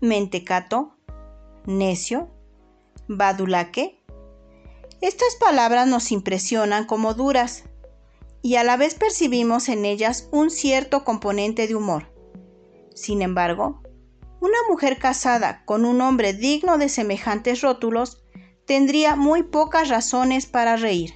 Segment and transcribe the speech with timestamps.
[0.00, 0.96] Mentecato,
[1.66, 2.30] necio,
[3.08, 4.00] badulaque.
[5.00, 7.64] Estas palabras nos impresionan como duras
[8.40, 12.12] y a la vez percibimos en ellas un cierto componente de humor.
[12.94, 13.82] Sin embargo,
[14.40, 18.22] una mujer casada con un hombre digno de semejantes rótulos
[18.66, 21.14] tendría muy pocas razones para reír.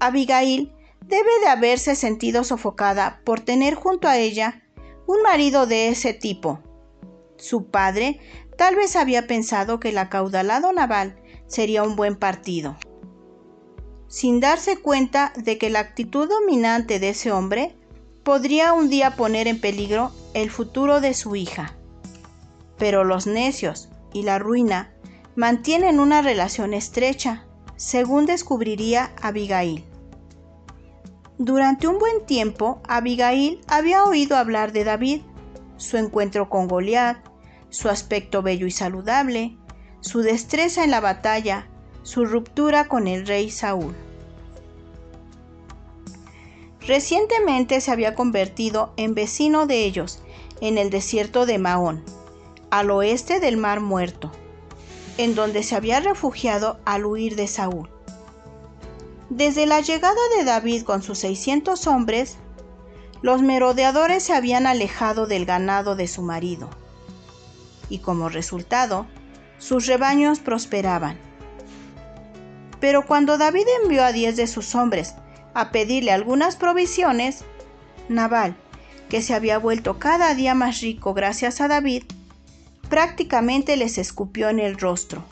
[0.00, 0.72] Abigail
[1.02, 4.63] debe de haberse sentido sofocada por tener junto a ella
[5.06, 6.60] un marido de ese tipo.
[7.36, 8.20] Su padre
[8.56, 11.16] tal vez había pensado que el acaudalado naval
[11.46, 12.76] sería un buen partido.
[14.08, 17.76] Sin darse cuenta de que la actitud dominante de ese hombre
[18.22, 21.76] podría un día poner en peligro el futuro de su hija.
[22.78, 24.94] Pero los necios y la ruina
[25.36, 27.44] mantienen una relación estrecha,
[27.76, 29.84] según descubriría Abigail.
[31.38, 35.22] Durante un buen tiempo, Abigail había oído hablar de David,
[35.76, 37.18] su encuentro con Goliat,
[37.70, 39.56] su aspecto bello y saludable,
[40.00, 41.66] su destreza en la batalla,
[42.04, 43.96] su ruptura con el rey Saúl.
[46.86, 50.22] Recientemente se había convertido en vecino de ellos
[50.60, 52.04] en el desierto de Maón,
[52.70, 54.30] al oeste del Mar Muerto,
[55.18, 57.93] en donde se había refugiado al huir de Saúl.
[59.34, 62.36] Desde la llegada de David con sus 600 hombres,
[63.20, 66.70] los merodeadores se habían alejado del ganado de su marido,
[67.88, 69.08] y como resultado,
[69.58, 71.18] sus rebaños prosperaban.
[72.78, 75.16] Pero cuando David envió a diez de sus hombres
[75.52, 77.42] a pedirle algunas provisiones,
[78.08, 78.54] Nabal,
[79.08, 82.04] que se había vuelto cada día más rico gracias a David,
[82.88, 85.24] prácticamente les escupió en el rostro.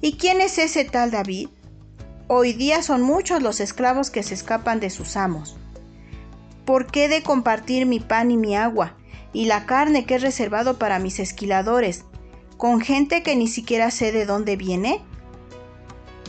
[0.00, 1.50] ¿Y quién es ese tal David?
[2.30, 5.56] Hoy día son muchos los esclavos que se escapan de sus amos.
[6.66, 8.92] ¿Por qué de compartir mi pan y mi agua,
[9.32, 12.04] y la carne que he reservado para mis esquiladores,
[12.58, 15.00] con gente que ni siquiera sé de dónde viene?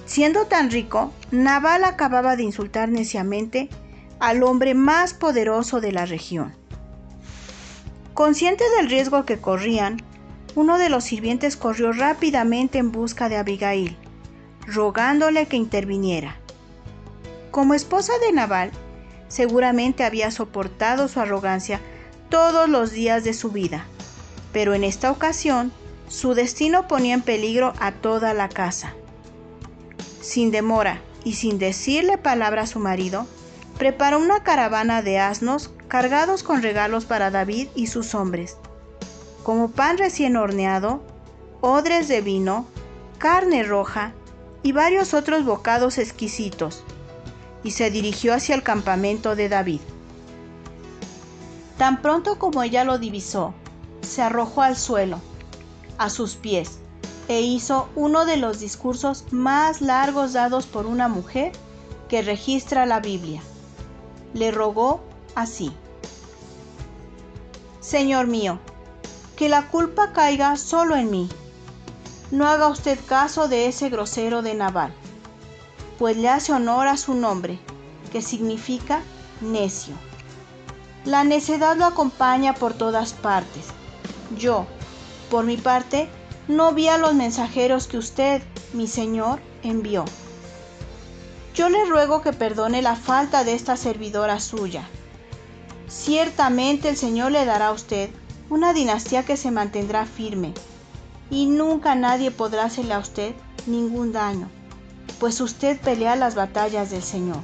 [0.05, 3.67] Siendo tan rico, Naval acababa de insultar neciamente
[4.21, 6.55] al hombre más poderoso de la región.
[8.13, 10.01] Consciente del riesgo que corrían,
[10.55, 13.97] uno de los sirvientes corrió rápidamente en busca de Abigail
[14.73, 16.37] rogándole que interviniera.
[17.51, 18.71] Como esposa de Naval,
[19.27, 21.79] seguramente había soportado su arrogancia
[22.29, 23.85] todos los días de su vida,
[24.53, 25.71] pero en esta ocasión
[26.07, 28.93] su destino ponía en peligro a toda la casa.
[30.21, 33.27] Sin demora y sin decirle palabra a su marido,
[33.77, 38.57] preparó una caravana de asnos cargados con regalos para David y sus hombres,
[39.43, 41.01] como pan recién horneado,
[41.61, 42.67] odres de vino,
[43.17, 44.13] carne roja
[44.63, 46.83] y varios otros bocados exquisitos,
[47.63, 49.81] y se dirigió hacia el campamento de David.
[51.77, 53.53] Tan pronto como ella lo divisó,
[54.01, 55.19] se arrojó al suelo,
[55.97, 56.79] a sus pies,
[57.27, 61.51] e hizo uno de los discursos más largos dados por una mujer
[62.07, 63.41] que registra la Biblia.
[64.33, 65.01] Le rogó
[65.35, 65.71] así.
[67.79, 68.59] Señor mío,
[69.35, 71.29] que la culpa caiga solo en mí
[72.31, 74.93] no haga usted caso de ese grosero de Naval,
[75.97, 77.59] pues le hace honor a su nombre,
[78.11, 79.01] que significa
[79.41, 79.95] necio.
[81.05, 83.67] La necedad lo acompaña por todas partes.
[84.37, 84.67] Yo,
[85.31, 86.07] por mi parte,
[86.47, 90.05] no vi a los mensajeros que usted, mi señor, envió.
[91.55, 94.87] Yo le ruego que perdone la falta de esta servidora suya.
[95.87, 98.11] Ciertamente el Señor le dará a usted
[98.49, 100.53] una dinastía que se mantendrá firme
[101.29, 103.35] y nunca nadie podrá hacerle a usted
[103.65, 104.49] ningún daño,
[105.19, 107.39] pues usted pelea las batallas del Señor.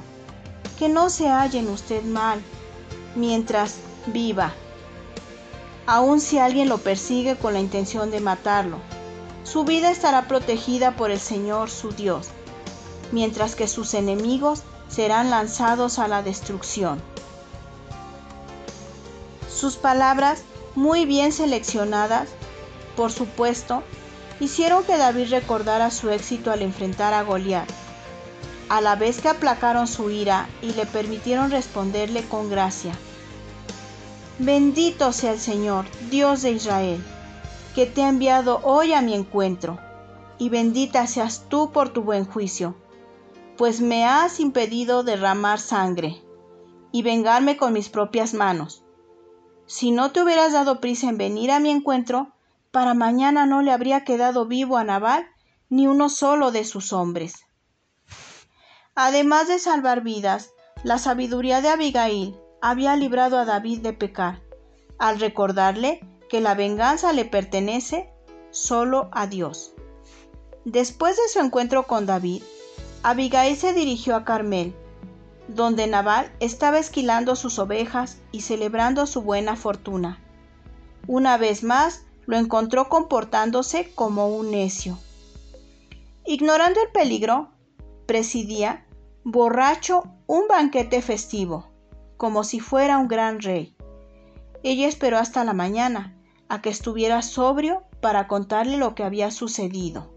[0.78, 2.40] Que no se halle en usted mal
[3.14, 4.52] mientras viva,
[5.86, 8.78] aun si alguien lo persigue con la intención de matarlo.
[9.44, 12.28] Su vida estará protegida por el Señor su Dios,
[13.12, 17.00] mientras que sus enemigos serán lanzados a la destrucción.
[19.48, 20.42] Sus palabras,
[20.74, 22.28] muy bien seleccionadas,
[22.96, 23.82] por supuesto,
[24.40, 27.68] hicieron que David recordara su éxito al enfrentar a Goliat,
[28.68, 32.92] a la vez que aplacaron su ira y le permitieron responderle con gracia.
[34.38, 37.02] Bendito sea el Señor, Dios de Israel,
[37.74, 39.78] que te ha enviado hoy a mi encuentro,
[40.38, 42.74] y bendita seas tú por tu buen juicio,
[43.56, 46.22] pues me has impedido derramar sangre
[46.92, 48.84] y vengarme con mis propias manos.
[49.66, 52.35] Si no te hubieras dado prisa en venir a mi encuentro,
[52.76, 55.26] para mañana no le habría quedado vivo a Nabal
[55.70, 57.46] ni uno solo de sus hombres.
[58.94, 60.50] Además de salvar vidas,
[60.82, 64.42] la sabiduría de Abigail había librado a David de pecar,
[64.98, 68.12] al recordarle que la venganza le pertenece
[68.50, 69.72] solo a Dios.
[70.66, 72.42] Después de su encuentro con David,
[73.02, 74.76] Abigail se dirigió a Carmel,
[75.48, 80.20] donde Nabal estaba esquilando sus ovejas y celebrando su buena fortuna.
[81.06, 84.98] Una vez más lo encontró comportándose como un necio.
[86.24, 87.48] Ignorando el peligro,
[88.06, 88.86] presidía,
[89.24, 91.76] borracho, un banquete festivo
[92.16, 93.76] como si fuera un gran rey.
[94.62, 96.16] Ella esperó hasta la mañana,
[96.48, 100.12] a que estuviera sobrio para contarle lo que había sucedido.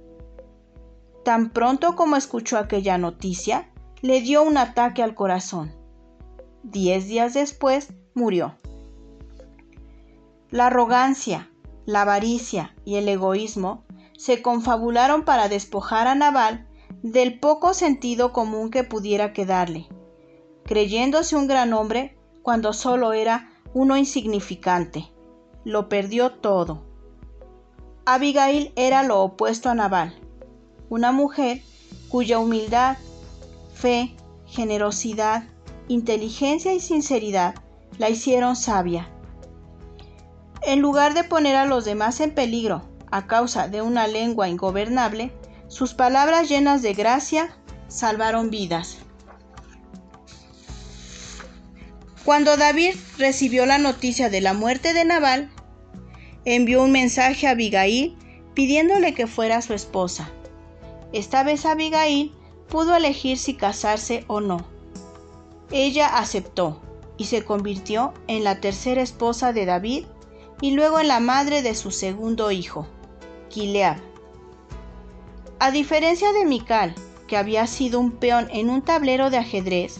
[1.24, 3.70] Tan pronto como escuchó aquella noticia,
[4.02, 5.74] le dio un ataque al corazón.
[6.64, 8.56] Diez días después murió.
[10.50, 11.50] La arrogancia,
[11.90, 13.84] la avaricia y el egoísmo
[14.18, 16.68] se confabularon para despojar a Naval
[17.04, 19.88] del poco sentido común que pudiera quedarle
[20.70, 25.12] creyéndose un gran hombre cuando solo era uno insignificante.
[25.64, 26.84] Lo perdió todo.
[28.06, 30.14] Abigail era lo opuesto a Nabal,
[30.88, 31.64] una mujer
[32.08, 32.98] cuya humildad,
[33.74, 34.16] fe,
[34.46, 35.46] generosidad,
[35.88, 37.56] inteligencia y sinceridad
[37.98, 39.10] la hicieron sabia.
[40.70, 45.32] En lugar de poner a los demás en peligro a causa de una lengua ingobernable,
[45.68, 47.58] sus palabras llenas de gracia
[47.88, 49.00] salvaron vidas.
[52.24, 55.50] Cuando David recibió la noticia de la muerte de Nabal,
[56.46, 58.16] envió un mensaje a Abigail
[58.54, 60.30] pidiéndole que fuera su esposa.
[61.14, 62.32] Esta vez Abigail
[62.68, 64.68] pudo elegir si casarse o no.
[65.72, 66.80] Ella aceptó
[67.18, 70.06] y se convirtió en la tercera esposa de David
[70.62, 72.88] y luego en la madre de su segundo hijo,
[73.50, 73.98] Gilead.
[75.60, 76.96] A diferencia de Mical,
[77.28, 80.00] que había sido un peón en un tablero de ajedrez,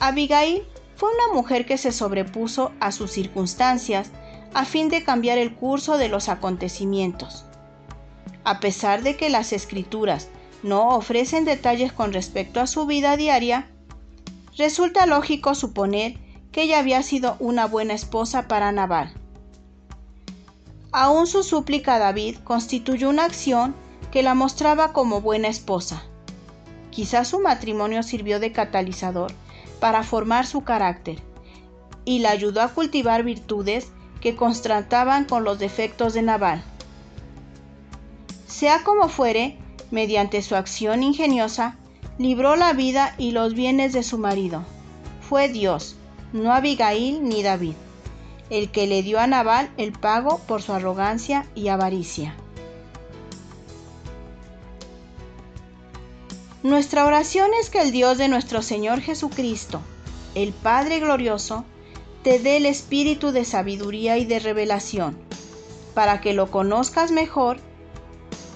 [0.00, 0.64] Abigail
[0.96, 4.10] fue una mujer que se sobrepuso a sus circunstancias
[4.54, 7.44] a fin de cambiar el curso de los acontecimientos.
[8.44, 10.28] A pesar de que las escrituras
[10.62, 13.68] no ofrecen detalles con respecto a su vida diaria,
[14.56, 16.18] resulta lógico suponer
[16.50, 19.17] que ella había sido una buena esposa para Nabal.
[21.00, 23.72] Aún su súplica a David constituyó una acción
[24.10, 26.02] que la mostraba como buena esposa.
[26.90, 29.30] Quizás su matrimonio sirvió de catalizador
[29.78, 31.22] para formar su carácter
[32.04, 36.64] y la ayudó a cultivar virtudes que contrastaban con los defectos de Naval.
[38.48, 39.56] Sea como fuere,
[39.92, 41.76] mediante su acción ingeniosa,
[42.18, 44.64] libró la vida y los bienes de su marido.
[45.20, 45.94] Fue Dios,
[46.32, 47.74] no Abigail ni David,
[48.50, 52.34] el que le dio a Naval el pago por su arrogancia y avaricia.
[56.62, 59.80] Nuestra oración es que el Dios de nuestro Señor Jesucristo,
[60.34, 61.64] el Padre Glorioso,
[62.22, 65.16] te dé el espíritu de sabiduría y de revelación,
[65.94, 67.58] para que lo conozcas mejor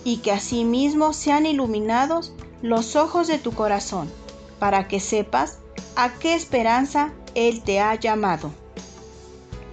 [0.05, 4.11] y que asimismo sean iluminados los ojos de tu corazón,
[4.59, 5.59] para que sepas
[5.97, 8.62] a qué esperanza Él te ha llamado.